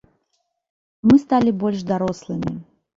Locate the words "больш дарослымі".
1.67-2.61